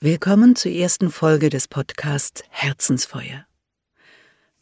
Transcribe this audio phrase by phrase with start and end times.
[0.00, 3.44] Willkommen zur ersten Folge des Podcasts Herzensfeuer.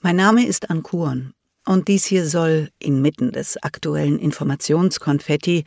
[0.01, 1.35] Mein Name ist Ankuon
[1.67, 5.65] und dies hier soll inmitten des aktuellen Informationskonfetti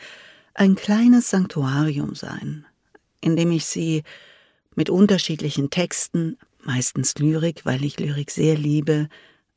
[0.55, 2.65] ein kleines Sanktuarium sein,
[3.21, 4.01] in dem ich Sie
[4.73, 9.07] mit unterschiedlichen Texten, meistens Lyrik, weil ich Lyrik sehr liebe,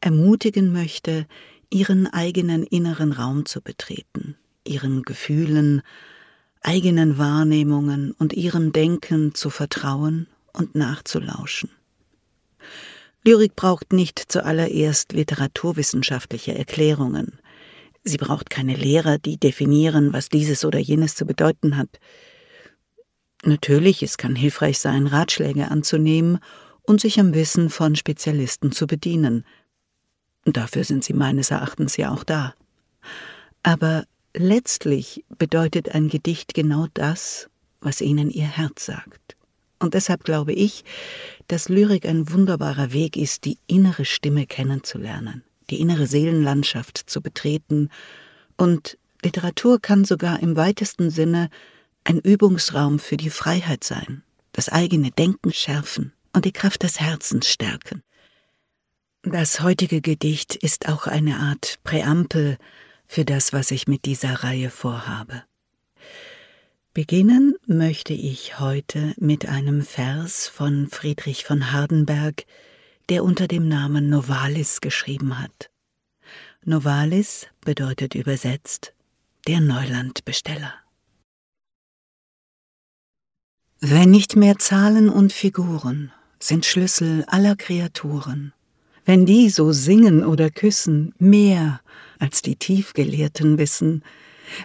[0.02, 1.26] ermutigen möchte,
[1.70, 5.80] Ihren eigenen inneren Raum zu betreten, Ihren Gefühlen,
[6.62, 11.70] eigenen Wahrnehmungen und ihrem Denken zu vertrauen und nachzulauschen.
[13.24, 17.38] Lyrik braucht nicht zuallererst literaturwissenschaftliche Erklärungen.
[18.04, 22.00] Sie braucht keine Lehrer, die definieren, was dieses oder jenes zu bedeuten hat.
[23.44, 26.38] Natürlich, es kann hilfreich sein, Ratschläge anzunehmen
[26.82, 29.44] und sich am Wissen von Spezialisten zu bedienen.
[30.44, 32.54] Dafür sind sie meines Erachtens ja auch da.
[33.62, 37.50] Aber Letztlich bedeutet ein Gedicht genau das,
[37.80, 39.36] was ihnen ihr Herz sagt.
[39.78, 40.84] Und deshalb glaube ich,
[41.48, 47.90] dass Lyrik ein wunderbarer Weg ist, die innere Stimme kennenzulernen, die innere Seelenlandschaft zu betreten.
[48.56, 51.50] Und Literatur kann sogar im weitesten Sinne
[52.04, 54.22] ein Übungsraum für die Freiheit sein,
[54.52, 58.02] das eigene Denken schärfen und die Kraft des Herzens stärken.
[59.22, 62.56] Das heutige Gedicht ist auch eine Art Präambel
[63.12, 65.44] für das, was ich mit dieser Reihe vorhabe.
[66.94, 72.46] Beginnen möchte ich heute mit einem Vers von Friedrich von Hardenberg,
[73.10, 75.70] der unter dem Namen Novalis geschrieben hat.
[76.64, 78.94] Novalis bedeutet übersetzt
[79.46, 80.72] der Neulandbesteller.
[83.80, 88.54] Wenn nicht mehr Zahlen und Figuren sind Schlüssel aller Kreaturen,
[89.04, 91.80] wenn die so singen oder küssen mehr
[92.18, 94.02] als die Tiefgelehrten wissen,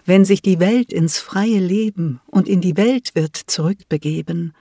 [0.06, 4.54] wenn sich die Welt ins freie Leben und in die Welt wird zurückbegeben,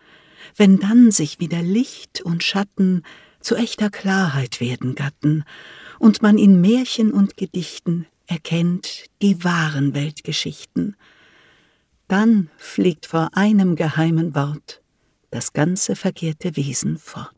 [0.56, 3.02] wenn dann sich wieder Licht und Schatten
[3.40, 5.44] zu echter Klarheit werden gatten
[5.98, 10.96] und man in Märchen und Gedichten erkennt die wahren Weltgeschichten,
[12.08, 14.82] dann fliegt vor einem geheimen Wort
[15.30, 17.34] das ganze verkehrte Wesen fort.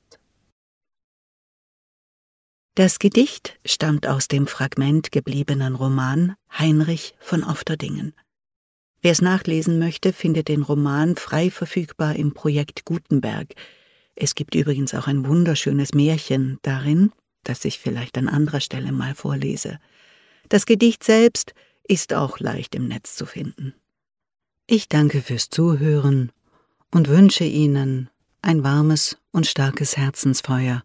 [2.78, 8.14] Das Gedicht stammt aus dem Fragment gebliebenen Roman Heinrich von Ofterdingen.
[9.02, 13.48] Wer es nachlesen möchte, findet den Roman frei verfügbar im Projekt Gutenberg.
[14.14, 17.10] Es gibt übrigens auch ein wunderschönes Märchen darin,
[17.42, 19.80] das ich vielleicht an anderer Stelle mal vorlese.
[20.48, 23.74] Das Gedicht selbst ist auch leicht im Netz zu finden.
[24.68, 26.30] Ich danke fürs Zuhören
[26.92, 28.08] und wünsche Ihnen
[28.40, 30.84] ein warmes und starkes Herzensfeuer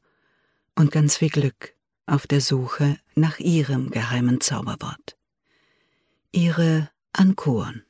[0.74, 5.18] und ganz viel Glück auf der Suche nach ihrem geheimen Zauberwort.
[6.32, 7.84] Ihre Ankuren.